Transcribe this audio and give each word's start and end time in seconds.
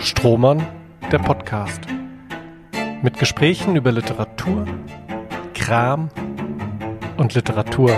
Strohmann, 0.00 0.66
der 1.10 1.18
Podcast. 1.18 1.80
Mit 3.02 3.18
Gesprächen 3.18 3.76
über 3.76 3.92
Literatur, 3.92 4.66
Kram 5.54 6.10
und 7.16 7.34
Literatur. 7.34 7.90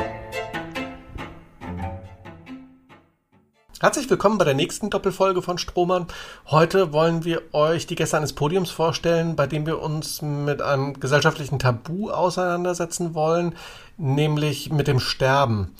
Herzlich 3.80 4.10
willkommen 4.10 4.38
bei 4.38 4.44
der 4.44 4.54
nächsten 4.54 4.90
Doppelfolge 4.90 5.42
von 5.42 5.58
Strohmann. 5.58 6.06
Heute 6.46 6.92
wollen 6.92 7.24
wir 7.24 7.42
euch 7.52 7.86
die 7.86 7.94
Gäste 7.94 8.16
eines 8.16 8.32
Podiums 8.32 8.70
vorstellen, 8.70 9.36
bei 9.36 9.46
dem 9.46 9.66
wir 9.66 9.80
uns 9.80 10.22
mit 10.22 10.62
einem 10.62 10.98
gesellschaftlichen 10.98 11.58
Tabu 11.58 12.10
auseinandersetzen 12.10 13.14
wollen, 13.14 13.54
nämlich 13.96 14.72
mit 14.72 14.88
dem 14.88 15.00
Sterben. 15.00 15.74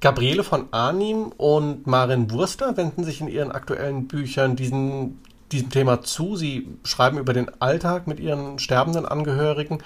Gabriele 0.00 0.44
von 0.44 0.68
Arnim 0.72 1.32
und 1.36 1.86
Marin 1.86 2.30
Wurster 2.30 2.76
wenden 2.76 3.04
sich 3.04 3.20
in 3.20 3.28
ihren 3.28 3.50
aktuellen 3.50 4.06
Büchern 4.06 4.54
diesen, 4.54 5.20
diesem 5.52 5.70
Thema 5.70 6.02
zu. 6.02 6.36
Sie 6.36 6.68
schreiben 6.84 7.18
über 7.18 7.32
den 7.32 7.50
Alltag 7.60 8.06
mit 8.06 8.20
ihren 8.20 8.58
sterbenden 8.58 9.06
Angehörigen, 9.06 9.78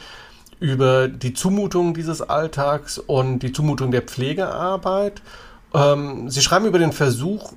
über 0.59 1.09
die 1.09 1.35
Zumutung 1.35 1.95
dieses 1.95 2.23
Alltags 2.23 2.99
und 2.99 3.41
die 3.41 3.53
Zumutung 3.53 3.91
der 3.91 4.03
Pflegearbeit. 4.03 5.23
Ähm, 5.73 6.29
sie 6.29 6.43
schreiben 6.43 6.67
über 6.67 6.79
den 6.79 6.93
Versuch, 6.93 7.53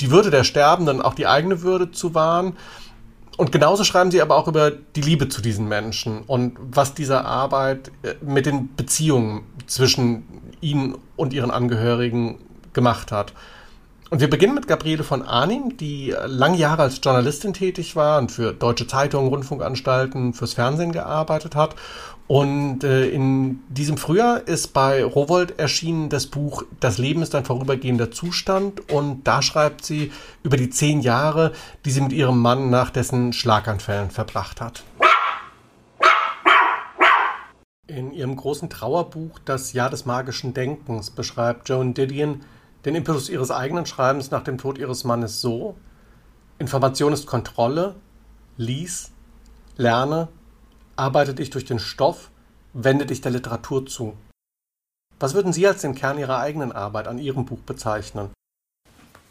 die 0.00 0.10
Würde 0.10 0.30
der 0.30 0.44
Sterbenden, 0.44 1.02
auch 1.02 1.14
die 1.14 1.26
eigene 1.26 1.62
Würde 1.62 1.90
zu 1.90 2.14
wahren. 2.14 2.56
Und 3.36 3.52
genauso 3.52 3.84
schreiben 3.84 4.10
sie 4.10 4.22
aber 4.22 4.36
auch 4.36 4.48
über 4.48 4.70
die 4.70 5.02
Liebe 5.02 5.28
zu 5.28 5.42
diesen 5.42 5.68
Menschen 5.68 6.22
und 6.22 6.56
was 6.58 6.94
diese 6.94 7.24
Arbeit 7.24 7.90
äh, 8.02 8.14
mit 8.22 8.46
den 8.46 8.74
Beziehungen 8.74 9.42
zwischen 9.66 10.24
ihnen 10.60 10.96
und 11.16 11.34
ihren 11.34 11.50
Angehörigen 11.50 12.38
gemacht 12.72 13.12
hat. 13.12 13.32
Und 14.08 14.20
wir 14.20 14.30
beginnen 14.30 14.54
mit 14.54 14.68
Gabriele 14.68 15.02
von 15.02 15.22
Arnim, 15.22 15.76
die 15.78 16.14
lange 16.26 16.58
Jahre 16.58 16.82
als 16.82 17.00
Journalistin 17.02 17.52
tätig 17.52 17.96
war 17.96 18.18
und 18.18 18.30
für 18.30 18.52
deutsche 18.52 18.86
Zeitungen, 18.86 19.28
Rundfunkanstalten, 19.28 20.32
fürs 20.32 20.52
Fernsehen 20.54 20.92
gearbeitet 20.92 21.56
hat. 21.56 21.74
Und 22.28 22.84
äh, 22.84 23.08
in 23.08 23.60
diesem 23.68 23.96
Frühjahr 23.96 24.46
ist 24.46 24.72
bei 24.72 25.04
Rowold 25.04 25.58
erschienen 25.58 26.08
das 26.08 26.28
Buch 26.28 26.62
Das 26.78 26.98
Leben 26.98 27.22
ist 27.22 27.34
ein 27.34 27.44
vorübergehender 27.44 28.12
Zustand. 28.12 28.92
Und 28.92 29.24
da 29.26 29.42
schreibt 29.42 29.84
sie 29.84 30.12
über 30.44 30.56
die 30.56 30.70
zehn 30.70 31.00
Jahre, 31.00 31.52
die 31.84 31.90
sie 31.90 32.00
mit 32.00 32.12
ihrem 32.12 32.40
Mann 32.40 32.70
nach 32.70 32.90
dessen 32.90 33.32
Schlaganfällen 33.32 34.10
verbracht 34.10 34.60
hat. 34.60 34.84
In 37.88 38.12
ihrem 38.12 38.36
großen 38.36 38.70
Trauerbuch 38.70 39.40
Das 39.44 39.72
Jahr 39.72 39.90
des 39.90 40.06
magischen 40.06 40.54
Denkens 40.54 41.10
beschreibt 41.10 41.68
Joan 41.68 41.94
Didion 41.94 42.42
den 42.86 42.94
Impetus 42.94 43.28
ihres 43.28 43.50
eigenen 43.50 43.84
Schreibens 43.84 44.30
nach 44.30 44.44
dem 44.44 44.56
Tod 44.56 44.78
ihres 44.78 45.04
Mannes 45.04 45.40
so: 45.40 45.76
Information 46.58 47.12
ist 47.12 47.26
Kontrolle, 47.26 47.96
lies, 48.56 49.10
lerne, 49.76 50.28
arbeite 50.94 51.34
dich 51.34 51.50
durch 51.50 51.64
den 51.64 51.80
Stoff, 51.80 52.30
wende 52.72 53.04
dich 53.04 53.20
der 53.20 53.32
Literatur 53.32 53.84
zu. 53.84 54.14
Was 55.18 55.34
würden 55.34 55.52
Sie 55.52 55.66
als 55.66 55.80
den 55.80 55.94
Kern 55.94 56.18
Ihrer 56.18 56.38
eigenen 56.38 56.72
Arbeit 56.72 57.08
an 57.08 57.18
Ihrem 57.18 57.44
Buch 57.44 57.60
bezeichnen? 57.60 58.30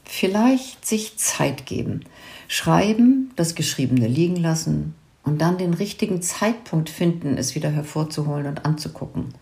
Vielleicht 0.03 0.86
sich 0.86 1.17
Zeit 1.17 1.66
geben, 1.66 2.02
schreiben, 2.48 3.31
das 3.36 3.56
Geschriebene 3.56 4.08
liegen 4.08 4.36
lassen, 4.36 4.95
und 5.23 5.39
dann 5.39 5.58
den 5.58 5.73
richtigen 5.73 6.22
Zeitpunkt 6.22 6.89
finden, 6.89 7.38
es 7.38 7.56
wieder 7.56 7.70
hervorzuholen 7.70 8.45
und 8.45 8.66
anzugucken. 8.66 9.33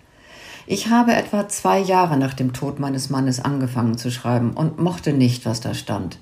Ich 0.66 0.88
habe 0.88 1.14
etwa 1.14 1.47
zwei 1.50 1.80
Jahre 1.80 2.17
nach 2.17 2.33
dem 2.33 2.53
Tod 2.53 2.80
meines 2.80 3.09
Mannes 3.09 3.39
angefangen 3.39 3.97
zu 3.97 4.11
schreiben 4.11 4.52
und 4.52 4.80
mochte 4.80 5.14
nicht, 5.14 5.45
was 5.45 5.59
da 5.59 5.73
stand. 5.73 6.19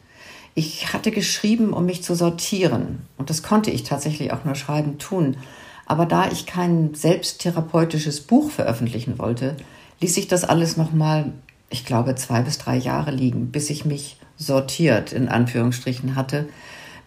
Ich 0.55 0.93
hatte 0.93 1.11
geschrieben, 1.11 1.73
um 1.73 1.85
mich 1.85 2.03
zu 2.03 2.15
sortieren, 2.15 3.03
und 3.17 3.29
das 3.29 3.43
konnte 3.43 3.71
ich 3.71 3.83
tatsächlich 3.83 4.33
auch 4.33 4.43
nur 4.43 4.55
schreiben 4.55 4.97
tun. 4.97 5.37
Aber 5.85 6.05
da 6.05 6.29
ich 6.31 6.45
kein 6.45 6.93
selbsttherapeutisches 6.93 8.21
Buch 8.21 8.51
veröffentlichen 8.51 9.19
wollte, 9.19 9.55
ließ 10.01 10.17
ich 10.17 10.27
das 10.27 10.43
alles 10.43 10.75
nochmal, 10.75 11.31
ich 11.69 11.85
glaube, 11.85 12.15
zwei 12.15 12.41
bis 12.41 12.57
drei 12.57 12.77
Jahre 12.77 13.11
liegen, 13.11 13.51
bis 13.51 13.69
ich 13.69 13.85
mich 13.85 14.17
sortiert 14.37 15.13
in 15.13 15.29
Anführungsstrichen 15.29 16.15
hatte 16.15 16.47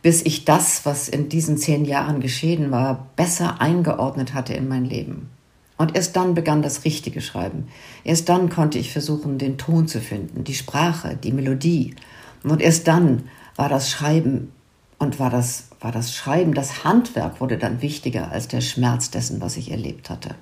bis 0.04 0.20
ich 0.20 0.44
das, 0.44 0.84
was 0.84 1.08
in 1.08 1.30
diesen 1.30 1.56
zehn 1.56 1.86
Jahren 1.86 2.20
geschehen 2.20 2.70
war, 2.70 3.06
besser 3.16 3.62
eingeordnet 3.62 4.34
hatte 4.34 4.52
in 4.52 4.68
mein 4.68 4.84
Leben. 4.84 5.30
Und 5.76 5.96
erst 5.96 6.14
dann 6.16 6.34
begann 6.34 6.62
das 6.62 6.84
richtige 6.84 7.20
Schreiben. 7.20 7.68
Erst 8.04 8.28
dann 8.28 8.48
konnte 8.48 8.78
ich 8.78 8.92
versuchen, 8.92 9.38
den 9.38 9.58
Ton 9.58 9.88
zu 9.88 10.00
finden, 10.00 10.44
die 10.44 10.54
Sprache, 10.54 11.16
die 11.16 11.32
Melodie. 11.32 11.96
Und 12.44 12.60
erst 12.60 12.86
dann 12.86 13.28
war 13.56 13.68
das 13.68 13.90
Schreiben 13.90 14.52
und 14.98 15.18
war 15.18 15.30
das, 15.30 15.68
war 15.80 15.92
das 15.92 16.14
Schreiben, 16.14 16.54
das 16.54 16.84
Handwerk 16.84 17.40
wurde 17.40 17.58
dann 17.58 17.82
wichtiger 17.82 18.30
als 18.30 18.48
der 18.48 18.60
Schmerz 18.60 19.10
dessen, 19.10 19.40
was 19.40 19.56
ich 19.56 19.70
erlebt 19.70 20.10
hatte. 20.10 20.34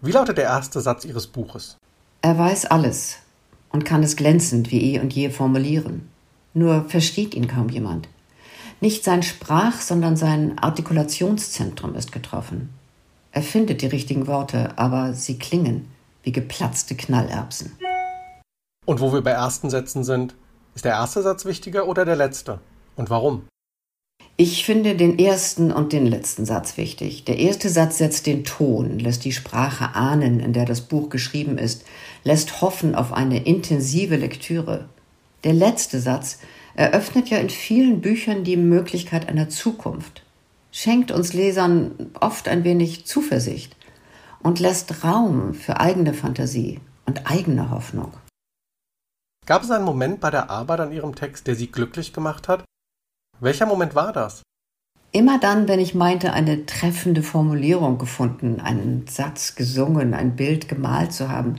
Wie 0.00 0.12
lautet 0.12 0.38
der 0.38 0.44
erste 0.44 0.80
Satz 0.80 1.04
Ihres 1.04 1.26
Buches? 1.26 1.76
Er 2.22 2.38
weiß 2.38 2.66
alles 2.66 3.18
und 3.70 3.84
kann 3.84 4.02
es 4.02 4.16
glänzend 4.16 4.70
wie 4.70 4.94
eh 4.94 5.00
und 5.00 5.12
je 5.12 5.30
formulieren. 5.30 6.08
Nur 6.54 6.88
versteht 6.88 7.34
ihn 7.34 7.48
kaum 7.48 7.68
jemand. 7.68 8.08
Nicht 8.80 9.04
sein 9.04 9.22
Sprach, 9.22 9.80
sondern 9.80 10.16
sein 10.16 10.58
Artikulationszentrum 10.58 11.94
ist 11.94 12.12
getroffen. 12.12 12.70
Er 13.32 13.42
findet 13.42 13.82
die 13.82 13.86
richtigen 13.86 14.26
Worte, 14.26 14.76
aber 14.76 15.14
sie 15.14 15.38
klingen 15.38 15.88
wie 16.22 16.32
geplatzte 16.32 16.96
Knallerbsen. 16.96 17.76
Und 18.86 19.00
wo 19.00 19.12
wir 19.12 19.22
bei 19.22 19.30
ersten 19.30 19.70
Sätzen 19.70 20.04
sind, 20.04 20.34
ist 20.74 20.84
der 20.84 20.92
erste 20.92 21.22
Satz 21.22 21.44
wichtiger 21.44 21.86
oder 21.86 22.04
der 22.04 22.16
letzte? 22.16 22.60
Und 22.96 23.10
warum? 23.10 23.44
Ich 24.36 24.64
finde 24.64 24.96
den 24.96 25.18
ersten 25.18 25.70
und 25.70 25.92
den 25.92 26.06
letzten 26.06 26.46
Satz 26.46 26.76
wichtig. 26.76 27.24
Der 27.24 27.38
erste 27.38 27.68
Satz 27.68 27.98
setzt 27.98 28.26
den 28.26 28.44
Ton, 28.44 28.98
lässt 28.98 29.24
die 29.24 29.32
Sprache 29.32 29.94
ahnen, 29.94 30.40
in 30.40 30.52
der 30.52 30.64
das 30.64 30.80
Buch 30.80 31.10
geschrieben 31.10 31.58
ist, 31.58 31.84
lässt 32.24 32.62
hoffen 32.62 32.94
auf 32.94 33.12
eine 33.12 33.44
intensive 33.44 34.16
Lektüre. 34.16 34.88
Der 35.44 35.52
letzte 35.52 36.00
Satz 36.00 36.38
eröffnet 36.74 37.28
ja 37.28 37.38
in 37.38 37.50
vielen 37.50 38.00
Büchern 38.00 38.42
die 38.42 38.56
Möglichkeit 38.56 39.28
einer 39.28 39.50
Zukunft, 39.50 40.22
schenkt 40.72 41.10
uns 41.10 41.32
Lesern 41.32 42.10
oft 42.20 42.48
ein 42.48 42.64
wenig 42.64 43.06
Zuversicht 43.06 43.76
und 44.42 44.60
lässt 44.60 45.04
Raum 45.04 45.54
für 45.54 45.80
eigene 45.80 46.14
Fantasie 46.14 46.80
und 47.06 47.30
eigene 47.30 47.70
Hoffnung. 47.70 48.12
Gab 49.46 49.62
es 49.62 49.70
einen 49.70 49.84
Moment 49.84 50.20
bei 50.20 50.30
der 50.30 50.50
Arbeit 50.50 50.80
an 50.80 50.92
Ihrem 50.92 51.14
Text, 51.14 51.46
der 51.46 51.56
Sie 51.56 51.66
glücklich 51.66 52.12
gemacht 52.12 52.48
hat? 52.48 52.64
Welcher 53.40 53.66
Moment 53.66 53.94
war 53.94 54.12
das? 54.12 54.42
Immer 55.12 55.40
dann, 55.40 55.66
wenn 55.66 55.80
ich 55.80 55.94
meinte, 55.94 56.32
eine 56.32 56.66
treffende 56.66 57.24
Formulierung 57.24 57.98
gefunden, 57.98 58.60
einen 58.60 59.08
Satz 59.08 59.56
gesungen, 59.56 60.14
ein 60.14 60.36
Bild 60.36 60.68
gemalt 60.68 61.12
zu 61.12 61.28
haben, 61.28 61.56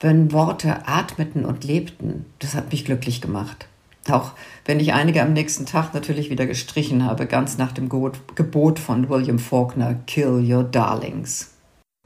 wenn 0.00 0.32
Worte 0.32 0.86
atmeten 0.86 1.44
und 1.44 1.64
lebten, 1.64 2.24
das 2.38 2.54
hat 2.54 2.72
mich 2.72 2.86
glücklich 2.86 3.20
gemacht. 3.20 3.68
Auch 4.10 4.32
wenn 4.64 4.80
ich 4.80 4.92
einige 4.92 5.22
am 5.22 5.32
nächsten 5.32 5.66
Tag 5.66 5.94
natürlich 5.94 6.30
wieder 6.30 6.46
gestrichen 6.46 7.04
habe, 7.04 7.26
ganz 7.26 7.58
nach 7.58 7.72
dem 7.72 7.88
Gebot 7.88 8.78
von 8.78 9.08
William 9.08 9.38
Faulkner, 9.38 9.94
Kill 10.06 10.44
Your 10.48 10.64
Darlings. 10.64 11.52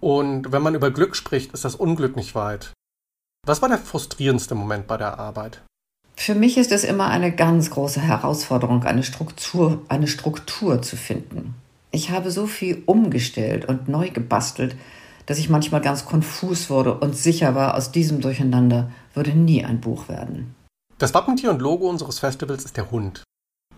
Und 0.00 0.50
wenn 0.50 0.62
man 0.62 0.74
über 0.74 0.90
Glück 0.90 1.14
spricht, 1.14 1.52
ist 1.52 1.64
das 1.64 1.74
Unglück 1.74 2.16
nicht 2.16 2.34
weit. 2.34 2.72
Was 3.46 3.62
war 3.62 3.68
der 3.68 3.78
frustrierendste 3.78 4.54
Moment 4.54 4.86
bei 4.86 4.96
der 4.96 5.18
Arbeit? 5.18 5.62
Für 6.16 6.34
mich 6.34 6.58
ist 6.58 6.72
es 6.72 6.84
immer 6.84 7.08
eine 7.08 7.32
ganz 7.34 7.70
große 7.70 8.00
Herausforderung, 8.00 8.84
eine 8.84 9.02
Struktur, 9.02 9.82
eine 9.88 10.06
Struktur 10.06 10.82
zu 10.82 10.96
finden. 10.96 11.54
Ich 11.90 12.10
habe 12.10 12.30
so 12.30 12.46
viel 12.46 12.82
umgestellt 12.86 13.64
und 13.64 13.88
neu 13.88 14.10
gebastelt, 14.10 14.76
dass 15.26 15.38
ich 15.38 15.48
manchmal 15.48 15.80
ganz 15.80 16.04
konfus 16.04 16.70
wurde 16.70 16.94
und 16.94 17.16
sicher 17.16 17.54
war, 17.54 17.74
aus 17.74 17.92
diesem 17.92 18.20
Durcheinander 18.20 18.90
würde 19.14 19.30
nie 19.30 19.64
ein 19.64 19.80
Buch 19.80 20.08
werden. 20.08 20.54
Das 21.00 21.14
Wappentier 21.14 21.50
und 21.50 21.62
Logo 21.62 21.88
unseres 21.88 22.18
Festivals 22.18 22.66
ist 22.66 22.76
der 22.76 22.90
Hund. 22.90 23.24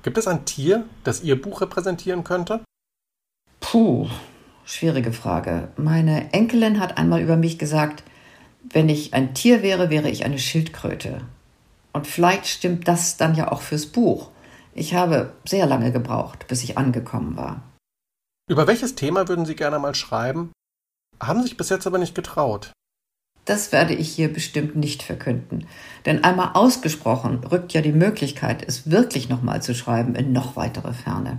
Gibt 0.02 0.18
es 0.18 0.26
ein 0.26 0.44
Tier, 0.44 0.88
das 1.04 1.22
Ihr 1.22 1.40
Buch 1.40 1.60
repräsentieren 1.60 2.24
könnte? 2.24 2.64
Puh, 3.60 4.08
schwierige 4.64 5.12
Frage. 5.12 5.68
Meine 5.76 6.32
Enkelin 6.32 6.80
hat 6.80 6.98
einmal 6.98 7.22
über 7.22 7.36
mich 7.36 7.60
gesagt, 7.60 8.02
wenn 8.64 8.88
ich 8.88 9.14
ein 9.14 9.34
Tier 9.34 9.62
wäre, 9.62 9.88
wäre 9.88 10.10
ich 10.10 10.24
eine 10.24 10.40
Schildkröte. 10.40 11.20
Und 11.92 12.08
vielleicht 12.08 12.48
stimmt 12.48 12.88
das 12.88 13.18
dann 13.18 13.36
ja 13.36 13.52
auch 13.52 13.62
fürs 13.62 13.86
Buch. 13.86 14.30
Ich 14.74 14.94
habe 14.94 15.32
sehr 15.44 15.66
lange 15.66 15.92
gebraucht, 15.92 16.48
bis 16.48 16.64
ich 16.64 16.76
angekommen 16.76 17.36
war. 17.36 17.62
Über 18.50 18.66
welches 18.66 18.96
Thema 18.96 19.28
würden 19.28 19.46
Sie 19.46 19.54
gerne 19.54 19.78
mal 19.78 19.94
schreiben? 19.94 20.50
Haben 21.20 21.44
sich 21.44 21.56
bis 21.56 21.68
jetzt 21.68 21.86
aber 21.86 21.98
nicht 21.98 22.16
getraut. 22.16 22.72
Das 23.44 23.72
werde 23.72 23.94
ich 23.94 24.08
hier 24.08 24.32
bestimmt 24.32 24.76
nicht 24.76 25.02
verkünden. 25.02 25.66
Denn 26.06 26.22
einmal 26.22 26.52
ausgesprochen 26.54 27.42
rückt 27.44 27.72
ja 27.72 27.80
die 27.80 27.92
Möglichkeit, 27.92 28.64
es 28.66 28.90
wirklich 28.90 29.28
nochmal 29.28 29.62
zu 29.62 29.74
schreiben, 29.74 30.14
in 30.14 30.32
noch 30.32 30.54
weitere 30.56 30.92
Ferne. 30.92 31.38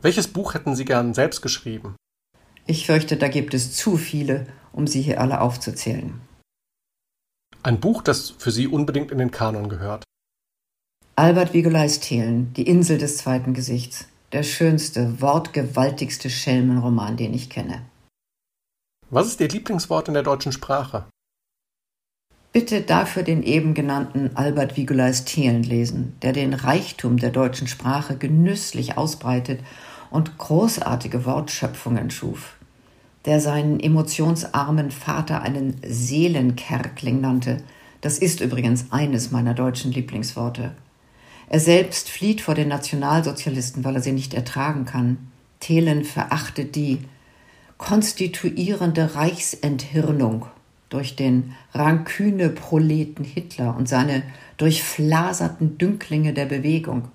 Welches 0.00 0.28
Buch 0.28 0.54
hätten 0.54 0.76
Sie 0.76 0.84
gern 0.84 1.12
selbst 1.12 1.42
geschrieben? 1.42 1.96
Ich 2.66 2.86
fürchte, 2.86 3.16
da 3.16 3.28
gibt 3.28 3.54
es 3.54 3.74
zu 3.74 3.96
viele, 3.96 4.46
um 4.72 4.86
sie 4.86 5.02
hier 5.02 5.20
alle 5.20 5.40
aufzuzählen. 5.40 6.20
Ein 7.62 7.80
Buch, 7.80 8.02
das 8.02 8.30
für 8.30 8.50
Sie 8.50 8.68
unbedingt 8.68 9.10
in 9.10 9.18
den 9.18 9.30
Kanon 9.30 9.68
gehört. 9.68 10.04
Albert 11.16 11.52
Vigoleis 11.52 12.00
Thelen, 12.00 12.54
Die 12.54 12.66
Insel 12.66 12.96
des 12.96 13.18
zweiten 13.18 13.52
Gesichts. 13.52 14.06
Der 14.32 14.44
schönste, 14.44 15.20
wortgewaltigste 15.20 16.30
Schelmenroman, 16.30 17.16
den 17.16 17.34
ich 17.34 17.50
kenne. 17.50 17.82
Was 19.12 19.26
ist 19.26 19.40
Ihr 19.40 19.48
Lieblingswort 19.48 20.06
in 20.06 20.14
der 20.14 20.22
deutschen 20.22 20.52
Sprache? 20.52 21.04
Bitte 22.52 22.80
dafür 22.80 23.24
den 23.24 23.42
eben 23.42 23.74
genannten 23.74 24.36
Albert 24.36 24.76
Vigoleis 24.76 25.24
Thelen 25.24 25.64
lesen, 25.64 26.14
der 26.22 26.32
den 26.32 26.54
Reichtum 26.54 27.16
der 27.16 27.30
deutschen 27.30 27.66
Sprache 27.66 28.16
genüsslich 28.16 28.96
ausbreitet 28.96 29.62
und 30.12 30.38
großartige 30.38 31.24
Wortschöpfungen 31.24 32.12
schuf. 32.12 32.56
Der 33.24 33.40
seinen 33.40 33.80
emotionsarmen 33.80 34.92
Vater 34.92 35.42
einen 35.42 35.80
Seelenkerkling 35.84 37.20
nannte. 37.20 37.64
Das 38.02 38.16
ist 38.16 38.40
übrigens 38.40 38.92
eines 38.92 39.32
meiner 39.32 39.54
deutschen 39.54 39.90
Lieblingsworte. 39.90 40.70
Er 41.48 41.58
selbst 41.58 42.08
flieht 42.10 42.42
vor 42.42 42.54
den 42.54 42.68
Nationalsozialisten, 42.68 43.84
weil 43.84 43.96
er 43.96 44.02
sie 44.02 44.12
nicht 44.12 44.34
ertragen 44.34 44.84
kann. 44.84 45.32
Thelen 45.58 46.04
verachtet 46.04 46.76
die 46.76 47.00
konstituierende 47.80 49.14
Reichsenthirnung 49.14 50.46
durch 50.90 51.16
den 51.16 51.54
Ranküne-Proleten 51.72 53.24
Hitler 53.24 53.74
und 53.74 53.88
seine 53.88 54.22
durchflaserten 54.58 55.78
Dünklinge 55.78 56.34
der 56.34 56.44
Bewegung. 56.44 57.08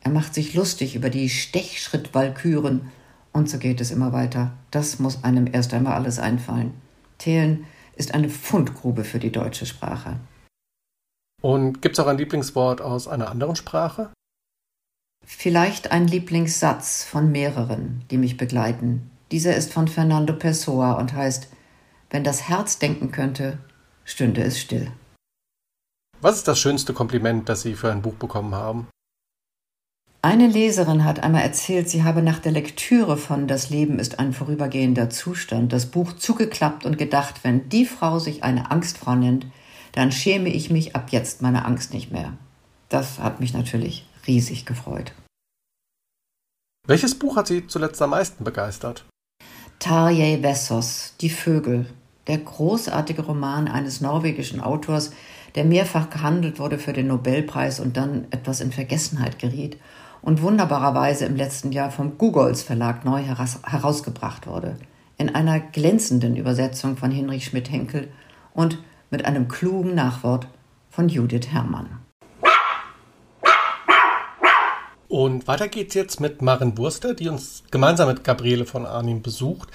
Er 0.00 0.10
macht 0.10 0.34
sich 0.34 0.54
lustig 0.54 0.96
über 0.96 1.10
die 1.10 1.28
Stechschritt-Walküren 1.28 2.90
und 3.32 3.50
so 3.50 3.58
geht 3.58 3.82
es 3.82 3.90
immer 3.90 4.12
weiter. 4.14 4.52
Das 4.70 4.98
muss 4.98 5.24
einem 5.24 5.46
erst 5.46 5.74
einmal 5.74 5.92
alles 5.92 6.18
einfallen. 6.18 6.72
Thelen 7.18 7.66
ist 7.94 8.14
eine 8.14 8.30
Fundgrube 8.30 9.04
für 9.04 9.18
die 9.18 9.30
deutsche 9.30 9.66
Sprache. 9.66 10.16
Und 11.42 11.82
gibt 11.82 11.98
es 11.98 12.00
auch 12.02 12.08
ein 12.08 12.18
Lieblingswort 12.18 12.80
aus 12.80 13.08
einer 13.08 13.30
anderen 13.30 13.56
Sprache? 13.56 14.10
Vielleicht 15.26 15.92
ein 15.92 16.08
Lieblingssatz 16.08 17.04
von 17.04 17.30
mehreren, 17.30 18.04
die 18.10 18.16
mich 18.16 18.38
begleiten. 18.38 19.10
Dieser 19.30 19.56
ist 19.56 19.72
von 19.72 19.88
Fernando 19.88 20.32
Pessoa 20.32 20.92
und 20.92 21.12
heißt, 21.12 21.48
wenn 22.10 22.24
das 22.24 22.48
Herz 22.48 22.78
denken 22.78 23.10
könnte, 23.10 23.58
stünde 24.04 24.42
es 24.42 24.58
still. 24.58 24.90
Was 26.20 26.36
ist 26.36 26.48
das 26.48 26.58
schönste 26.58 26.94
Kompliment, 26.94 27.48
das 27.48 27.62
Sie 27.62 27.74
für 27.74 27.92
ein 27.92 28.02
Buch 28.02 28.14
bekommen 28.14 28.54
haben? 28.54 28.88
Eine 30.20 30.48
Leserin 30.48 31.04
hat 31.04 31.22
einmal 31.22 31.42
erzählt, 31.42 31.88
sie 31.88 32.02
habe 32.02 32.22
nach 32.22 32.40
der 32.40 32.50
Lektüre 32.50 33.16
von 33.16 33.46
Das 33.46 33.70
Leben 33.70 34.00
ist 34.00 34.18
ein 34.18 34.32
vorübergehender 34.32 35.10
Zustand 35.10 35.72
das 35.72 35.86
Buch 35.86 36.12
zugeklappt 36.12 36.84
und 36.84 36.98
gedacht, 36.98 37.44
wenn 37.44 37.68
die 37.68 37.86
Frau 37.86 38.18
sich 38.18 38.42
eine 38.42 38.72
Angstfrau 38.72 39.14
nennt, 39.14 39.46
dann 39.92 40.10
schäme 40.10 40.48
ich 40.48 40.70
mich 40.70 40.96
ab 40.96 41.10
jetzt 41.10 41.40
meiner 41.40 41.66
Angst 41.66 41.94
nicht 41.94 42.10
mehr. 42.10 42.32
Das 42.88 43.20
hat 43.20 43.38
mich 43.38 43.54
natürlich 43.54 44.08
riesig 44.26 44.66
gefreut. 44.66 45.12
Welches 46.86 47.16
Buch 47.16 47.36
hat 47.36 47.46
Sie 47.46 47.66
zuletzt 47.68 48.02
am 48.02 48.10
meisten 48.10 48.42
begeistert? 48.42 49.04
Tarjei 49.78 50.40
Vessos, 50.42 51.14
Die 51.20 51.30
Vögel, 51.30 51.86
der 52.26 52.38
großartige 52.38 53.22
Roman 53.22 53.68
eines 53.68 54.00
norwegischen 54.00 54.60
Autors, 54.60 55.12
der 55.54 55.64
mehrfach 55.64 56.10
gehandelt 56.10 56.58
wurde 56.58 56.78
für 56.78 56.92
den 56.92 57.06
Nobelpreis 57.06 57.78
und 57.78 57.96
dann 57.96 58.26
etwas 58.30 58.60
in 58.60 58.72
Vergessenheit 58.72 59.38
geriet 59.38 59.76
und 60.20 60.42
wunderbarerweise 60.42 61.26
im 61.26 61.36
letzten 61.36 61.70
Jahr 61.70 61.92
vom 61.92 62.18
Googles 62.18 62.62
Verlag 62.62 63.04
neu 63.04 63.22
herausgebracht 63.22 64.48
wurde. 64.48 64.74
In 65.16 65.32
einer 65.34 65.60
glänzenden 65.60 66.34
Übersetzung 66.34 66.96
von 66.96 67.12
Hinrich 67.12 67.44
Schmidt-Henkel 67.44 68.08
und 68.54 68.78
mit 69.10 69.26
einem 69.26 69.46
klugen 69.46 69.94
Nachwort 69.94 70.48
von 70.90 71.08
Judith 71.08 71.52
Herrmann. 71.52 71.88
Und 75.08 75.48
weiter 75.48 75.68
geht's 75.68 75.94
jetzt 75.94 76.20
mit 76.20 76.42
Maren 76.42 76.76
Wurster, 76.76 77.14
die 77.14 77.28
uns 77.28 77.62
gemeinsam 77.70 78.08
mit 78.08 78.24
Gabriele 78.24 78.66
von 78.66 78.84
Arnim 78.84 79.22
besucht. 79.22 79.70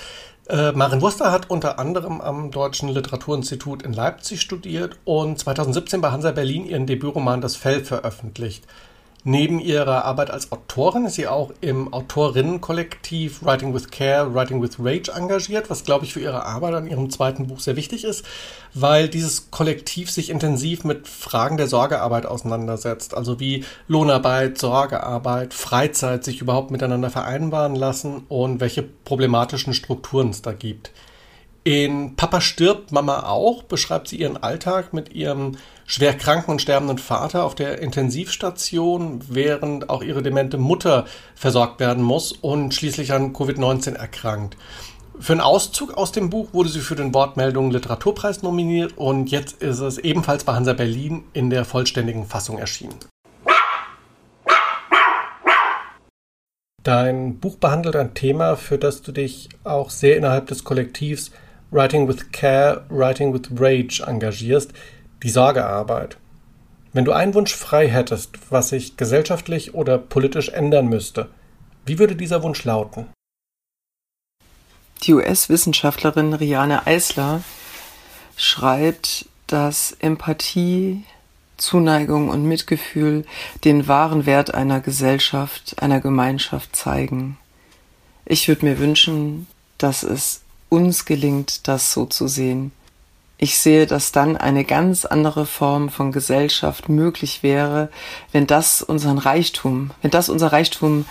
Äh, 0.47 0.73
Maren 0.73 1.01
Wurster 1.01 1.31
hat 1.31 1.49
unter 1.49 1.79
anderem 1.79 2.21
am 2.21 2.51
Deutschen 2.51 2.89
Literaturinstitut 2.89 3.81
in 3.81 3.93
Leipzig 3.93 4.41
studiert 4.41 4.97
und 5.05 5.39
2017 5.39 6.01
bei 6.01 6.11
Hansa 6.11 6.31
Berlin 6.31 6.65
ihren 6.65 6.85
Debütroman 6.85 7.41
Das 7.41 7.55
Fell 7.55 7.83
veröffentlicht. 7.83 8.65
Neben 9.25 9.61
ihrer 9.61 10.03
Arbeit 10.03 10.31
als 10.31 10.51
Autorin 10.51 11.05
ist 11.05 11.15
sie 11.15 11.27
auch 11.27 11.53
im 11.61 11.93
Autorinnenkollektiv 11.93 13.41
Writing 13.41 13.73
with 13.73 13.89
Care, 13.89 14.35
Writing 14.35 14.61
with 14.61 14.79
Rage 14.79 15.13
engagiert, 15.15 15.69
was, 15.69 15.85
glaube 15.85 16.03
ich, 16.03 16.11
für 16.11 16.19
ihre 16.19 16.43
Arbeit 16.43 16.73
an 16.73 16.87
ihrem 16.87 17.09
zweiten 17.09 17.47
Buch 17.47 17.61
sehr 17.61 17.77
wichtig 17.77 18.03
ist, 18.03 18.25
weil 18.73 19.07
dieses 19.07 19.49
Kollektiv 19.49 20.11
sich 20.11 20.29
intensiv 20.29 20.83
mit 20.83 21.07
Fragen 21.07 21.55
der 21.55 21.67
Sorgearbeit 21.67 22.25
auseinandersetzt. 22.25 23.13
Also 23.15 23.39
wie 23.39 23.63
Lohnarbeit, 23.87 24.57
Sorgearbeit, 24.57 25.53
Freizeit 25.53 26.25
sich 26.25 26.41
überhaupt 26.41 26.71
miteinander 26.71 27.09
vereinbaren 27.09 27.75
lassen 27.75 28.25
und 28.27 28.59
welche 28.59 28.83
problematischen 28.83 29.73
Strukturen 29.73 30.31
es 30.31 30.41
da 30.41 30.51
gibt. 30.51 30.91
In 31.65 32.17
Papa 32.17 32.41
stirbt 32.41 32.91
Mama 32.91 33.23
auch 33.23 33.63
beschreibt 33.63 34.09
sie 34.09 34.17
ihren 34.17 34.35
Alltag 34.35 34.91
mit 34.91 35.13
ihrem 35.13 35.57
schwer 35.85 36.13
kranken 36.13 36.51
und 36.51 36.61
sterbenden 36.61 36.97
Vater 36.97 37.45
auf 37.45 37.55
der 37.55 37.79
Intensivstation, 37.79 39.21
während 39.29 39.89
auch 39.89 40.03
ihre 40.03 40.21
demente 40.21 40.57
Mutter 40.57 41.05
versorgt 41.35 41.79
werden 41.79 42.03
muss 42.03 42.33
und 42.33 42.73
schließlich 42.73 43.13
an 43.13 43.31
Covid-19 43.31 43.95
erkrankt. 43.95 44.57
Für 45.17 45.33
einen 45.33 45.41
Auszug 45.41 45.93
aus 45.93 46.11
dem 46.11 46.29
Buch 46.29 46.49
wurde 46.51 46.67
sie 46.67 46.81
für 46.81 46.95
den 46.95 47.13
Wortmeldungen 47.13 47.71
Literaturpreis 47.71 48.43
nominiert 48.43 48.97
und 48.97 49.31
jetzt 49.31 49.61
ist 49.61 49.79
es 49.79 49.97
ebenfalls 49.97 50.43
bei 50.43 50.55
Hansa 50.55 50.73
Berlin 50.73 51.23
in 51.31 51.49
der 51.49 51.63
vollständigen 51.63 52.25
Fassung 52.25 52.57
erschienen. 52.57 52.95
Dein 56.81 57.39
Buch 57.39 57.55
behandelt 57.55 57.95
ein 57.95 58.13
Thema, 58.13 58.57
für 58.57 58.77
das 58.77 59.01
du 59.01 59.13
dich 59.13 59.47
auch 59.63 59.89
sehr 59.89 60.17
innerhalb 60.17 60.47
des 60.47 60.65
Kollektivs 60.65 61.31
Writing 61.73 62.07
with 62.07 62.31
Care, 62.31 62.85
Writing 62.89 63.33
with 63.33 63.49
Rage 63.59 64.03
engagierst, 64.05 64.73
die 65.23 65.29
Sorgearbeit. 65.29 66.17
Wenn 66.91 67.03
du 67.03 67.13
einen 67.13 67.33
Wunsch 67.33 67.55
frei 67.55 67.89
hättest, 67.89 68.51
was 68.51 68.69
sich 68.69 68.95
gesellschaftlich 68.95 69.73
oder 69.73 69.97
politisch 69.97 70.49
ändern 70.49 70.85
müsste, 70.85 71.29
wie 71.83 71.97
würde 71.97 72.15
dieser 72.15 72.43
Wunsch 72.43 72.63
lauten? 72.63 73.07
Die 75.01 75.15
US-Wissenschaftlerin 75.15 76.35
Riane 76.35 76.85
Eisler 76.85 77.41
schreibt, 78.37 79.25
dass 79.47 79.93
Empathie, 79.93 81.03
Zuneigung 81.57 82.29
und 82.29 82.43
Mitgefühl 82.45 83.25
den 83.63 83.87
wahren 83.87 84.27
Wert 84.27 84.53
einer 84.53 84.79
Gesellschaft, 84.79 85.81
einer 85.81 86.01
Gemeinschaft 86.01 86.75
zeigen. 86.75 87.39
Ich 88.25 88.47
würde 88.47 88.63
mir 88.63 88.77
wünschen, 88.77 89.47
dass 89.79 90.03
es 90.03 90.43
uns 90.73 91.05
gelingt, 91.05 91.67
das 91.67 91.93
so 91.93 92.07
zu 92.07 92.27
sehen. 92.27 92.71
Ich 93.37 93.59
sehe, 93.59 93.85
dass 93.85 94.11
dann 94.11 94.37
eine 94.37 94.63
ganz 94.63 95.05
andere 95.05 95.45
Form 95.45 95.89
von 95.89 96.11
Gesellschaft 96.11 96.89
möglich 96.89 97.43
wäre, 97.43 97.89
wenn 98.31 98.47
das 98.47 98.81
unseren 98.81 99.19
Reichtum, 99.19 99.91
wenn 100.01 100.09
das 100.09 100.29
unser 100.29 100.51
Reichtum 100.51 101.05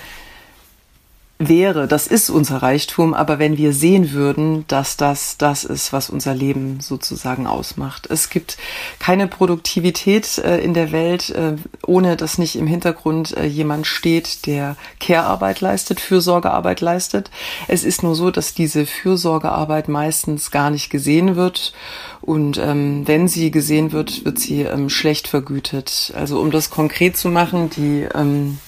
wäre, 1.48 1.86
das 1.86 2.06
ist 2.06 2.30
unser 2.30 2.62
Reichtum, 2.62 3.14
aber 3.14 3.38
wenn 3.38 3.56
wir 3.56 3.72
sehen 3.72 4.12
würden, 4.12 4.64
dass 4.68 4.96
das 4.96 5.36
das 5.36 5.64
ist, 5.64 5.92
was 5.92 6.10
unser 6.10 6.34
Leben 6.34 6.80
sozusagen 6.80 7.46
ausmacht. 7.46 8.06
Es 8.10 8.30
gibt 8.30 8.58
keine 8.98 9.26
Produktivität 9.26 10.38
äh, 10.38 10.58
in 10.58 10.74
der 10.74 10.92
Welt, 10.92 11.30
äh, 11.30 11.56
ohne 11.86 12.16
dass 12.16 12.38
nicht 12.38 12.56
im 12.56 12.66
Hintergrund 12.66 13.36
äh, 13.36 13.46
jemand 13.46 13.86
steht, 13.86 14.46
der 14.46 14.76
Care-Arbeit 15.00 15.60
leistet, 15.60 16.00
Fürsorgearbeit 16.00 16.80
leistet. 16.80 17.30
Es 17.68 17.84
ist 17.84 18.02
nur 18.02 18.14
so, 18.14 18.30
dass 18.30 18.54
diese 18.54 18.86
Fürsorgearbeit 18.86 19.88
meistens 19.88 20.50
gar 20.50 20.70
nicht 20.70 20.90
gesehen 20.90 21.36
wird 21.36 21.72
und 22.20 22.56
ähm, 22.58 23.06
wenn 23.06 23.26
sie 23.26 23.50
gesehen 23.50 23.90
wird, 23.92 24.24
wird 24.24 24.38
sie 24.38 24.62
ähm, 24.62 24.88
schlecht 24.88 25.26
vergütet. 25.26 26.12
Also 26.16 26.40
um 26.40 26.50
das 26.50 26.70
konkret 26.70 27.16
zu 27.16 27.28
machen, 27.28 27.68
die 27.68 28.06
ähm, 28.14 28.58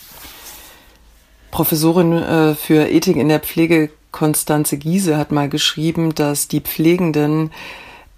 Professorin 1.55 2.13
äh, 2.15 2.55
für 2.57 2.89
Ethik 2.89 3.17
in 3.17 3.29
der 3.29 3.39
Pflege 3.39 3.91
Konstanze 4.11 4.77
Giese 4.77 5.17
hat 5.17 5.31
mal 5.31 5.49
geschrieben, 5.49 6.13
dass 6.13 6.49
die 6.49 6.61
Pflegenden 6.61 7.53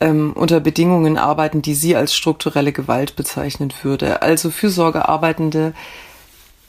ähm, 0.00 0.32
unter 0.34 0.58
Bedingungen 0.58 1.18
arbeiten, 1.18 1.60
die 1.60 1.74
sie 1.74 1.96
als 1.96 2.14
strukturelle 2.14 2.72
Gewalt 2.72 3.14
bezeichnen 3.14 3.74
würde. 3.82 4.22
Also 4.22 4.50
Fürsorgearbeitende 4.50 5.74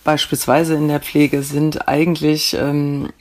beispielsweise 0.03 0.73
in 0.73 0.89
der 0.89 0.99
Pflege 0.99 1.41
sind 1.41 1.87
eigentlich 1.87 2.53
ähm, 2.59 3.13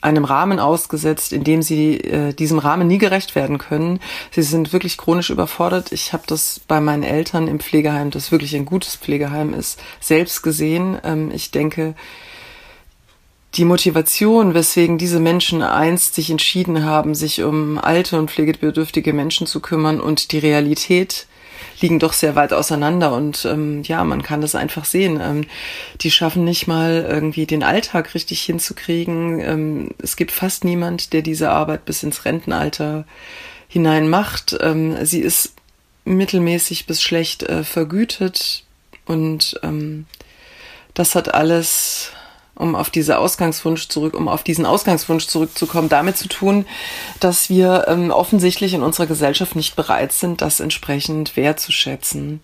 einem 0.00 0.24
Rahmen 0.24 0.58
ausgesetzt, 0.58 1.32
in 1.32 1.44
dem 1.44 1.62
sie 1.62 1.98
äh, 1.98 2.32
diesem 2.32 2.58
Rahmen 2.58 2.88
nie 2.88 2.98
gerecht 2.98 3.36
werden 3.36 3.58
können. 3.58 4.00
Sie 4.32 4.42
sind 4.42 4.72
wirklich 4.72 4.98
chronisch 4.98 5.30
überfordert. 5.30 5.92
Ich 5.92 6.12
habe 6.12 6.24
das 6.26 6.60
bei 6.66 6.80
meinen 6.80 7.04
Eltern 7.04 7.46
im 7.46 7.60
Pflegeheim, 7.60 8.10
das 8.10 8.32
wirklich 8.32 8.56
ein 8.56 8.66
gutes 8.66 8.96
Pflegeheim 8.96 9.54
ist, 9.54 9.80
selbst 10.00 10.42
gesehen. 10.42 10.98
Ähm, 11.04 11.30
ich 11.32 11.52
denke, 11.52 11.94
die 13.56 13.64
Motivation, 13.64 14.54
weswegen 14.54 14.98
diese 14.98 15.20
Menschen 15.20 15.62
einst 15.62 16.14
sich 16.14 16.30
entschieden 16.30 16.84
haben, 16.84 17.14
sich 17.14 17.42
um 17.42 17.78
alte 17.78 18.18
und 18.18 18.30
pflegebedürftige 18.30 19.12
Menschen 19.12 19.46
zu 19.46 19.60
kümmern 19.60 20.00
und 20.00 20.32
die 20.32 20.38
Realität, 20.38 21.26
liegen 21.80 21.98
doch 21.98 22.12
sehr 22.12 22.34
weit 22.34 22.52
auseinander 22.52 23.12
und 23.12 23.44
ähm, 23.44 23.82
ja, 23.84 24.04
man 24.04 24.22
kann 24.22 24.40
das 24.40 24.54
einfach 24.54 24.84
sehen. 24.84 25.20
Ähm, 25.22 25.46
die 26.00 26.10
schaffen 26.10 26.44
nicht 26.44 26.66
mal 26.66 27.06
irgendwie 27.08 27.46
den 27.46 27.62
Alltag 27.62 28.14
richtig 28.14 28.42
hinzukriegen. 28.42 29.40
Ähm, 29.40 29.90
es 29.98 30.16
gibt 30.16 30.32
fast 30.32 30.64
niemand, 30.64 31.12
der 31.12 31.22
diese 31.22 31.50
Arbeit 31.50 31.84
bis 31.84 32.02
ins 32.02 32.24
Rentenalter 32.24 33.06
hinein 33.68 34.08
macht. 34.08 34.56
Ähm, 34.60 35.04
sie 35.04 35.20
ist 35.20 35.54
mittelmäßig 36.04 36.86
bis 36.86 37.02
schlecht 37.02 37.42
äh, 37.44 37.64
vergütet 37.64 38.64
und 39.06 39.58
ähm, 39.62 40.06
das 40.94 41.14
hat 41.14 41.34
alles 41.34 42.12
um 42.54 42.74
auf 42.74 42.90
diese 42.90 43.18
Ausgangswunsch 43.18 43.88
zurück, 43.88 44.14
um 44.14 44.28
auf 44.28 44.42
diesen 44.42 44.66
Ausgangswunsch 44.66 45.26
zurückzukommen, 45.26 45.88
damit 45.88 46.16
zu 46.16 46.28
tun, 46.28 46.66
dass 47.20 47.50
wir 47.50 47.86
ähm, 47.88 48.10
offensichtlich 48.10 48.74
in 48.74 48.82
unserer 48.82 49.06
Gesellschaft 49.06 49.56
nicht 49.56 49.76
bereit 49.76 50.12
sind, 50.12 50.40
das 50.40 50.60
entsprechend 50.60 51.36
wertzuschätzen. 51.36 52.40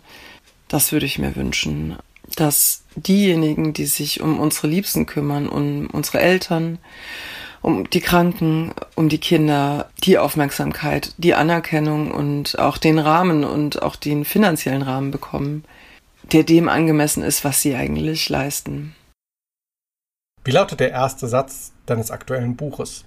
Das 0.69 0.93
würde 0.93 1.07
ich 1.07 1.19
mir 1.19 1.37
wünschen, 1.37 1.97
dass 2.37 2.83
diejenigen, 2.97 3.73
die 3.73 3.87
sich 3.87 4.21
um 4.21 4.39
unsere 4.39 4.67
Liebsten 4.67 5.07
kümmern, 5.07 5.49
um 5.49 5.89
unsere 5.93 6.21
Eltern, 6.21 6.79
um 7.63 7.89
die 7.91 8.01
Kranken, 8.01 8.73
um 8.95 9.09
die 9.09 9.19
Kinder, 9.19 9.91
die 10.03 10.19
Aufmerksamkeit, 10.19 11.15
die 11.19 11.35
Anerkennung 11.35 12.11
und 12.11 12.59
auch 12.59 12.79
den 12.79 12.99
Rahmen 12.99 13.45
und 13.45 13.83
auch 13.83 13.97
den 13.97 14.25
finanziellen 14.25 14.83
Rahmen 14.83 15.11
bekommen, 15.11 15.65
der 16.33 16.43
dem 16.43 16.69
angemessen 16.69 17.23
ist, 17.23 17.45
was 17.45 17.61
sie 17.61 17.75
eigentlich 17.75 18.29
leisten. 18.29 18.95
Wie 20.43 20.53
lautet 20.53 20.81
der 20.81 20.91
erste 20.91 21.29
Satz 21.29 21.73
deines 21.87 22.11
aktuellen 22.11 22.57
Buches? 22.57 23.05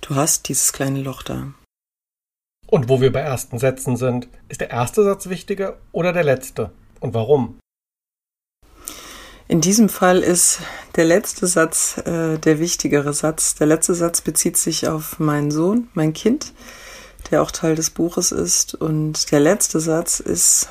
Du 0.00 0.14
hast 0.14 0.48
dieses 0.48 0.72
kleine 0.72 1.00
Loch 1.00 1.22
da. 1.22 1.52
Und 2.66 2.88
wo 2.88 3.00
wir 3.00 3.12
bei 3.12 3.20
ersten 3.20 3.58
Sätzen 3.58 3.96
sind, 3.96 4.28
ist 4.48 4.60
der 4.60 4.70
erste 4.70 5.04
Satz 5.04 5.28
wichtiger 5.28 5.78
oder 5.92 6.12
der 6.12 6.24
letzte? 6.24 6.70
Und 7.00 7.12
warum? 7.12 7.58
In 9.48 9.60
diesem 9.60 9.90
Fall 9.90 10.20
ist 10.22 10.60
der 10.96 11.04
letzte 11.04 11.46
Satz 11.46 11.98
äh, 11.98 12.38
der 12.38 12.58
wichtigere 12.58 13.12
Satz. 13.12 13.54
Der 13.56 13.66
letzte 13.66 13.94
Satz 13.94 14.22
bezieht 14.22 14.56
sich 14.56 14.88
auf 14.88 15.18
meinen 15.18 15.50
Sohn, 15.50 15.88
mein 15.92 16.14
Kind, 16.14 16.54
der 17.30 17.42
auch 17.42 17.50
Teil 17.50 17.74
des 17.74 17.90
Buches 17.90 18.32
ist. 18.32 18.74
Und 18.74 19.30
der 19.30 19.40
letzte 19.40 19.80
Satz 19.80 20.20
ist 20.20 20.70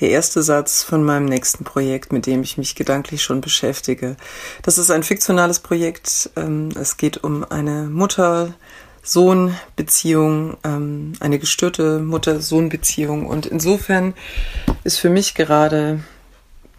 der 0.00 0.10
erste 0.10 0.42
Satz 0.42 0.82
von 0.82 1.04
meinem 1.04 1.24
nächsten 1.26 1.64
Projekt, 1.64 2.12
mit 2.12 2.26
dem 2.26 2.42
ich 2.42 2.58
mich 2.58 2.74
gedanklich 2.74 3.22
schon 3.22 3.40
beschäftige. 3.40 4.16
Das 4.62 4.78
ist 4.78 4.90
ein 4.90 5.02
fiktionales 5.02 5.60
Projekt. 5.60 6.30
Ähm, 6.36 6.70
es 6.78 6.96
geht 6.96 7.24
um 7.24 7.44
eine 7.44 7.84
Mutter, 7.84 8.54
Sohn-Beziehung, 9.02 10.56
ähm, 10.64 11.14
eine 11.20 11.38
gestörte 11.38 11.98
Mutter-Sohn-Beziehung. 12.00 13.26
Und 13.26 13.46
insofern 13.46 14.14
ist 14.84 14.98
für 14.98 15.10
mich 15.10 15.34
gerade 15.34 16.00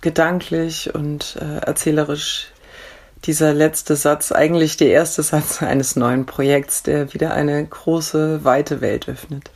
gedanklich 0.01 0.93
und 0.93 1.37
äh, 1.41 1.57
erzählerisch 1.57 2.51
dieser 3.25 3.53
letzte 3.53 3.95
Satz 3.95 4.31
eigentlich 4.31 4.77
der 4.77 4.91
erste 4.91 5.23
Satz 5.23 5.61
eines 5.61 5.95
neuen 5.95 6.25
Projekts, 6.25 6.83
der 6.83 7.13
wieder 7.13 7.33
eine 7.33 7.65
große, 7.65 8.43
weite 8.43 8.79
Welt 8.79 9.09
öffnet. 9.09 9.51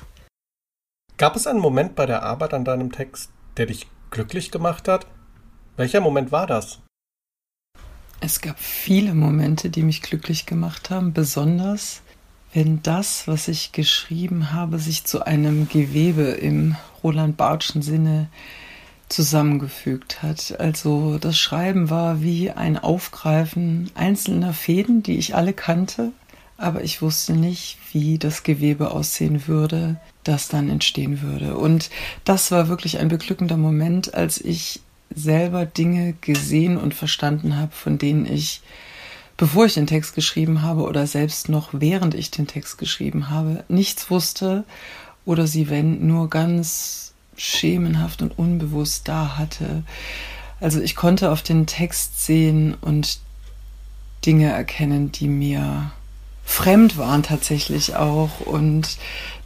Gab 1.18 1.36
es 1.36 1.48
einen 1.48 1.60
Moment 1.60 1.96
bei 1.96 2.06
der 2.06 2.24
Arbeit 2.24 2.54
an 2.54 2.66
deinem 2.66 2.92
Text, 2.92 3.30
der 3.58 3.68
dich 3.68 3.88
glücklich 4.12 4.52
gemacht 4.52 4.88
hat? 4.88 5.08
Welcher 5.78 6.02
Moment 6.02 6.32
war 6.32 6.48
das? 6.48 6.80
Es 8.20 8.40
gab 8.42 8.60
viele 8.60 9.14
Momente, 9.14 9.70
die 9.70 9.84
mich 9.84 10.02
glücklich 10.02 10.46
gemacht 10.46 10.90
haben, 10.90 11.14
besonders 11.14 12.02
wenn 12.54 12.84
das, 12.84 13.28
was 13.28 13.48
ich 13.48 13.72
geschrieben 13.72 14.54
habe, 14.54 14.78
sich 14.78 15.04
zu 15.06 15.26
einem 15.26 15.68
Gewebe 15.68 16.22
im 16.22 16.76
Roland 17.04 17.36
Bartschen 17.36 17.82
Sinne 17.82 18.30
zusammengefügt 19.10 20.22
hat. 20.22 20.60
Also 20.60 21.18
das 21.18 21.38
Schreiben 21.38 21.90
war 21.90 22.22
wie 22.22 22.52
ein 22.52 22.78
Aufgreifen 22.78 23.92
einzelner 23.96 24.54
Fäden, 24.54 25.04
die 25.04 25.18
ich 25.18 25.36
alle 25.36 25.54
kannte, 25.54 26.12
aber 26.58 26.84
ich 26.84 27.02
wusste 27.02 27.34
nicht, 27.34 27.78
wie 27.92 28.18
das 28.18 28.44
Gewebe 28.44 28.92
aussehen 28.92 29.48
würde, 29.48 29.98
das 30.24 30.48
dann 30.48 30.70
entstehen 30.70 31.22
würde. 31.22 31.58
Und 31.58 31.90
das 32.24 32.52
war 32.52 32.68
wirklich 32.68 33.00
ein 33.00 33.08
beglückender 33.08 33.58
Moment, 33.58 34.14
als 34.14 34.40
ich 34.40 34.82
selber 35.14 35.66
Dinge 35.66 36.14
gesehen 36.22 36.78
und 36.78 36.94
verstanden 36.94 37.58
habe, 37.58 37.72
von 37.72 37.98
denen 37.98 38.26
ich, 38.26 38.62
bevor 39.38 39.66
ich 39.66 39.74
den 39.74 39.88
Text 39.88 40.16
geschrieben 40.16 40.62
habe 40.62 40.84
oder 40.84 41.08
selbst 41.08 41.50
noch 41.50 41.70
während 41.74 42.16
ich 42.16 42.32
den 42.32 42.48
Text 42.48 42.78
geschrieben 42.78 43.30
habe, 43.30 43.64
nichts 43.68 44.10
wusste 44.10 44.64
oder 45.26 45.48
sie, 45.48 45.70
wenn, 45.70 46.08
nur 46.08 46.30
ganz 46.30 47.14
schemenhaft 47.36 48.22
und 48.22 48.38
unbewusst 48.38 49.08
da 49.08 49.38
hatte. 49.38 49.84
Also 50.60 50.80
ich 50.82 50.96
konnte 50.96 51.32
auf 51.32 51.42
den 51.42 51.66
Text 51.66 52.26
sehen 52.26 52.76
und 52.80 53.20
Dinge 54.26 54.52
erkennen, 54.52 55.12
die 55.12 55.28
mir 55.28 55.92
fremd 56.44 56.98
waren 56.98 57.24
tatsächlich 57.24 57.96
auch. 57.96 58.42
Und 58.42 58.98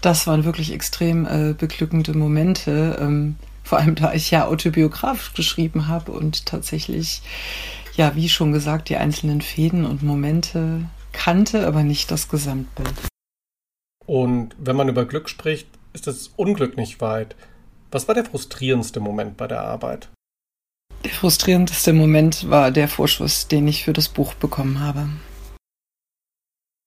das 0.02 0.28
waren 0.28 0.46
wirklich 0.46 0.72
extrem 0.72 1.26
äh, 1.26 1.54
beglückende 1.54 2.14
Momente. 2.18 2.98
Ähm, 3.00 3.36
vor 3.64 3.80
allem 3.80 3.96
da 3.96 4.14
ich 4.14 4.32
ja 4.32 4.46
autobiografisch 4.46 5.34
geschrieben 5.34 5.88
habe 5.88 6.12
und 6.12 6.46
tatsächlich, 6.46 7.22
ja, 7.96 8.16
wie 8.16 8.30
schon 8.30 8.54
gesagt, 8.54 8.90
die 8.90 8.96
einzelnen 8.96 9.42
Fäden 9.42 9.86
und 9.86 10.04
Momente 10.04 10.86
kannte, 11.12 11.68
aber 11.68 11.84
nicht 11.84 12.10
das 12.10 12.30
Gesamtbild. 12.30 12.94
Und 14.06 14.56
wenn 14.58 14.78
man 14.78 14.88
über 14.88 15.06
Glück 15.06 15.28
spricht, 15.28 15.68
ist 15.92 16.08
das 16.08 16.32
Unglück 16.38 16.78
nicht 16.78 17.02
weit. 17.02 17.36
Was 17.92 18.08
war 18.08 18.16
der 18.16 18.26
frustrierendste 18.26 19.00
Moment 19.00 19.36
bei 19.36 19.48
der 19.48 19.62
Arbeit? 19.62 20.10
Der 21.04 21.12
frustrierendste 21.12 21.94
Moment 21.94 22.50
war 22.50 22.72
der 22.72 22.88
Vorschuss, 22.88 23.48
den 23.48 23.68
ich 23.68 23.84
für 23.84 23.94
das 23.94 24.08
Buch 24.08 24.34
bekommen 24.34 24.80
habe. 24.80 25.10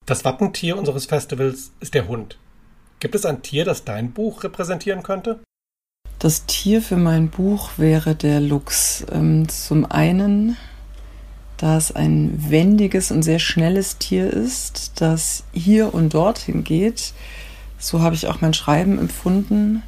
Das 0.05 0.25
Wappentier 0.25 0.77
unseres 0.77 1.05
Festivals 1.05 1.71
ist 1.79 1.93
der 1.93 2.07
Hund. 2.07 2.37
Gibt 2.99 3.15
es 3.15 3.25
ein 3.25 3.41
Tier, 3.41 3.65
das 3.65 3.83
dein 3.83 4.11
Buch 4.11 4.43
repräsentieren 4.43 5.03
könnte? 5.03 5.39
Das 6.19 6.45
Tier 6.45 6.81
für 6.81 6.97
mein 6.97 7.29
Buch 7.29 7.71
wäre 7.77 8.15
der 8.15 8.39
Luchs. 8.39 9.05
Ähm, 9.11 9.47
zum 9.49 9.89
einen, 9.89 10.57
da 11.57 11.77
es 11.77 11.91
ein 11.91 12.49
wendiges 12.49 13.11
und 13.11 13.23
sehr 13.23 13.39
schnelles 13.39 13.97
Tier 13.97 14.31
ist, 14.31 15.01
das 15.01 15.43
hier 15.51 15.93
und 15.93 16.13
dorthin 16.13 16.63
geht. 16.63 17.13
So 17.79 18.01
habe 18.01 18.15
ich 18.15 18.27
auch 18.27 18.41
mein 18.41 18.53
Schreiben 18.53 18.99
empfunden. 18.99 19.81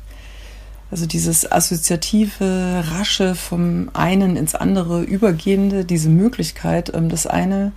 Also 0.89 1.07
dieses 1.07 1.51
assoziative, 1.51 2.83
rasche 2.91 3.33
vom 3.33 3.89
einen 3.93 4.35
ins 4.35 4.53
andere 4.53 5.01
übergehende, 5.01 5.85
diese 5.85 6.09
Möglichkeit, 6.09 6.93
ähm, 6.93 7.09
das 7.09 7.25
eine 7.27 7.71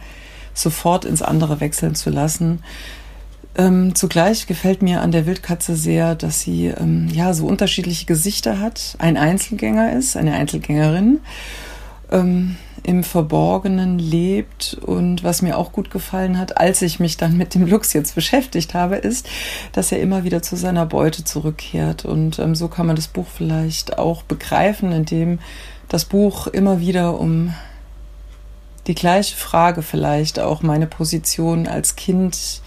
sofort 0.56 1.04
ins 1.04 1.22
andere 1.22 1.60
wechseln 1.60 1.94
zu 1.94 2.10
lassen. 2.10 2.62
Ähm, 3.58 3.94
zugleich 3.94 4.46
gefällt 4.46 4.82
mir 4.82 5.00
an 5.00 5.12
der 5.12 5.24
Wildkatze 5.26 5.76
sehr, 5.76 6.14
dass 6.14 6.40
sie 6.40 6.66
ähm, 6.66 7.08
ja 7.10 7.32
so 7.32 7.46
unterschiedliche 7.46 8.04
Gesichter 8.04 8.60
hat, 8.60 8.96
ein 8.98 9.16
Einzelgänger 9.16 9.94
ist, 9.94 10.16
eine 10.16 10.34
Einzelgängerin, 10.34 11.20
ähm, 12.10 12.56
im 12.82 13.02
Verborgenen 13.02 13.98
lebt. 13.98 14.76
Und 14.82 15.24
was 15.24 15.40
mir 15.40 15.56
auch 15.56 15.72
gut 15.72 15.90
gefallen 15.90 16.38
hat, 16.38 16.58
als 16.58 16.82
ich 16.82 17.00
mich 17.00 17.16
dann 17.16 17.38
mit 17.38 17.54
dem 17.54 17.66
Lux 17.66 17.94
jetzt 17.94 18.14
beschäftigt 18.14 18.74
habe, 18.74 18.96
ist, 18.96 19.26
dass 19.72 19.90
er 19.90 20.00
immer 20.00 20.24
wieder 20.24 20.42
zu 20.42 20.56
seiner 20.56 20.84
Beute 20.84 21.24
zurückkehrt. 21.24 22.04
Und 22.04 22.38
ähm, 22.38 22.54
so 22.54 22.68
kann 22.68 22.86
man 22.86 22.96
das 22.96 23.08
Buch 23.08 23.26
vielleicht 23.34 23.98
auch 23.98 24.22
begreifen, 24.22 24.92
indem 24.92 25.38
das 25.88 26.04
Buch 26.04 26.46
immer 26.46 26.80
wieder 26.80 27.18
um 27.18 27.54
die 28.86 28.94
gleiche 28.94 29.36
Frage 29.36 29.82
vielleicht 29.82 30.38
auch 30.38 30.62
meine 30.62 30.86
Position 30.86 31.66
als 31.66 31.96
Kind 31.96 32.62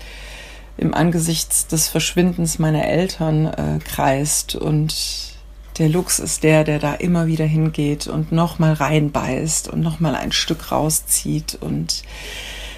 im 0.78 0.94
Angesichts 0.94 1.68
des 1.68 1.88
Verschwindens 1.88 2.60
meiner 2.60 2.86
Eltern 2.86 3.48
äh, 3.48 3.80
kreist 3.84 4.56
und 4.56 5.34
der 5.78 5.90
Lux 5.90 6.20
ist 6.20 6.44
der, 6.44 6.66
der 6.66 6.80
da 6.80 6.94
immer 6.94 7.28
wieder 7.28 7.46
hingeht 7.46 8.08
und 8.08 8.32
nochmal 8.32 8.74
reinbeißt 8.74 9.70
und 9.70 9.80
nochmal 9.80 10.16
ein 10.16 10.34
Stück 10.34 10.72
rauszieht 10.72 11.58
und 11.62 12.04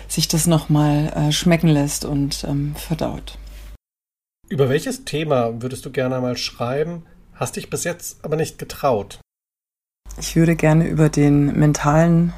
sich 0.07 0.27
das 0.27 0.45
nochmal 0.45 1.12
äh, 1.15 1.31
schmecken 1.31 1.67
lässt 1.67 2.05
und 2.05 2.43
ähm, 2.43 2.75
verdaut. 2.75 3.38
Über 4.50 4.69
welches 4.69 5.05
Thema 5.05 5.62
würdest 5.62 5.86
du 5.86 5.91
gerne 5.91 6.17
einmal 6.17 6.38
schreiben, 6.38 7.05
hast 7.33 7.55
dich 7.55 7.69
bis 7.69 7.86
jetzt 7.86 8.24
aber 8.24 8.36
nicht 8.36 8.60
getraut? 8.60 9.19
Ich 10.19 10.36
würde 10.36 10.55
gerne 10.55 10.88
über 10.88 11.10
den 11.10 11.57
mentalen 11.57 12.33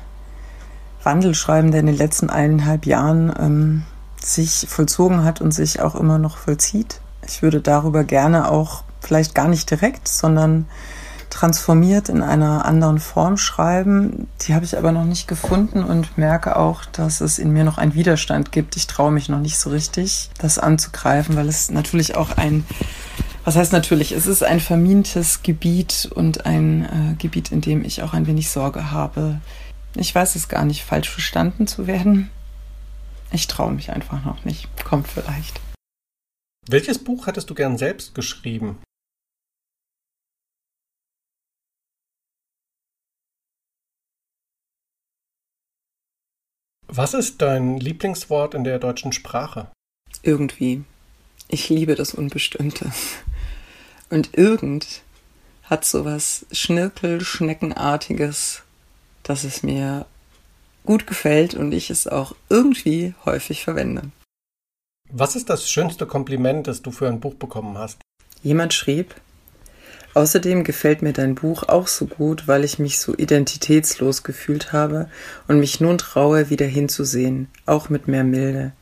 Wandel 1.04 1.36
schreiben, 1.36 1.72
der 1.72 1.82
in 1.82 1.88
den 1.88 1.98
letzten 1.98 2.30
eineinhalb 2.30 2.86
Jahren 2.86 3.34
ähm, 3.38 3.84
sich 4.22 4.68
vollzogen 4.70 5.24
hat 5.24 5.42
und 5.42 5.52
sich 5.52 5.82
auch 5.82 5.96
immer 5.96 6.18
noch 6.18 6.38
vollzieht. 6.38 7.00
Ich 7.28 7.42
würde 7.42 7.62
darüber 7.62 8.04
gerne 8.04 8.50
auch 8.50 8.84
vielleicht 9.02 9.36
gar 9.36 9.48
nicht 9.48 9.70
direkt, 9.70 10.08
sondern 10.08 10.66
transformiert 11.30 12.10
in 12.10 12.22
einer 12.22 12.66
anderen 12.66 13.00
Form 13.00 13.38
schreiben. 13.38 14.28
Die 14.42 14.54
habe 14.54 14.66
ich 14.66 14.78
aber 14.78 14.92
noch 14.92 15.04
nicht 15.04 15.28
gefunden 15.28 15.84
und 15.84 16.18
merke 16.18 16.56
auch, 16.58 16.86
dass 16.86 17.22
es 17.22 17.40
in 17.40 17.52
mir 17.52 17.64
noch 17.64 17.80
einen 17.80 17.96
Widerstand 17.96 18.52
gibt. 18.52 18.76
Ich 18.76 18.86
traue 18.86 19.12
mich 19.12 19.30
noch 19.30 19.40
nicht 19.40 19.58
so 19.58 19.72
richtig, 19.72 20.30
das 20.38 20.60
anzugreifen, 20.60 21.36
weil 21.36 21.50
es 21.50 21.72
natürlich 21.72 22.16
auch 22.16 22.38
ein 22.38 22.66
Was 23.46 23.56
heißt 23.58 23.74
natürlich, 23.74 24.14
es 24.14 24.26
ist 24.26 24.44
ein 24.44 24.62
vermintes 24.62 25.44
Gebiet 25.44 26.10
und 26.14 26.46
ein 26.46 26.84
äh, 26.84 27.16
Gebiet, 27.22 27.52
in 27.52 27.60
dem 27.60 27.84
ich 27.84 28.02
auch 28.04 28.14
ein 28.14 28.26
wenig 28.26 28.50
Sorge 28.50 28.92
habe. 28.92 29.42
Ich 29.96 30.14
weiß 30.14 30.36
es 30.36 30.50
gar 30.50 30.66
nicht, 30.66 30.84
falsch 30.84 31.10
verstanden 31.10 31.68
zu 31.68 31.88
werden. 31.88 32.30
Ich 33.32 33.48
traue 33.48 33.74
mich 33.74 33.92
einfach 33.92 34.24
noch 34.26 34.46
nicht. 34.46 34.68
Kommt 34.84 35.08
vielleicht. 35.08 35.60
Welches 36.68 37.04
Buch 37.04 37.28
hättest 37.28 37.50
du 37.50 37.56
gern 37.56 37.78
selbst 37.78 38.16
geschrieben? 38.16 38.82
Was 46.88 47.14
ist 47.14 47.42
dein 47.42 47.78
Lieblingswort 47.78 48.54
in 48.54 48.64
der 48.64 48.80
deutschen 48.80 49.14
Sprache? 49.14 49.72
Irgendwie. 50.22 50.84
Ich 51.48 51.70
liebe 51.70 51.96
das 51.96 52.14
Unbestimmte. 52.14 52.92
Und 54.10 54.38
irgend 54.38 55.02
hat 55.64 55.86
sowas 55.86 56.46
Schnirkel-Schneckenartiges, 56.52 58.63
dass 59.24 59.44
es 59.44 59.64
mir 59.64 60.06
gut 60.86 61.08
gefällt 61.08 61.54
und 61.54 61.72
ich 61.72 61.90
es 61.90 62.08
auch 62.08 62.36
irgendwie 62.50 63.14
häufig 63.26 63.64
verwende. 63.64 64.12
Was 65.10 65.36
ist 65.36 65.50
das 65.50 65.70
schönste 65.70 66.06
Kompliment, 66.06 66.68
das 66.68 66.82
du 66.82 66.92
für 66.92 67.08
ein 67.08 67.20
Buch 67.20 67.36
bekommen 67.36 67.78
hast? 67.78 68.00
Jemand 68.42 68.74
schrieb, 68.74 69.16
Außerdem 70.16 70.64
gefällt 70.64 71.02
mir 71.02 71.14
dein 71.14 71.34
Buch 71.34 71.64
auch 71.64 71.88
so 71.88 72.06
gut, 72.06 72.48
weil 72.48 72.64
ich 72.64 72.78
mich 72.78 73.00
so 73.00 73.16
identitätslos 73.16 74.22
gefühlt 74.22 74.72
habe 74.72 75.10
und 75.48 75.60
mich 75.60 75.82
nun 75.82 75.98
traue, 75.98 76.52
wieder 76.52 76.68
hinzusehen, 76.68 77.48
auch 77.66 77.90
mit 77.90 78.08
mehr 78.08 78.24
Milde. 78.24 78.74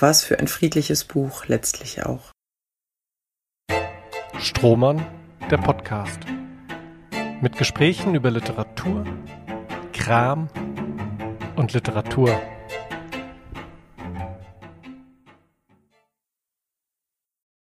Was 0.00 0.24
für 0.24 0.40
ein 0.40 0.48
friedliches 0.48 1.04
Buch 1.04 1.46
letztlich 1.46 2.04
auch. 2.04 2.32
Strohmann, 4.38 5.06
der 5.50 5.58
Podcast. 5.58 6.18
Mit 7.40 7.56
Gesprächen 7.56 8.16
über 8.16 8.32
Literatur, 8.32 9.04
Kram 10.02 10.48
und 11.54 11.74
Literatur. 11.74 12.36